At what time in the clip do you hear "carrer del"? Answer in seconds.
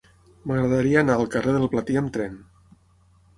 1.35-1.67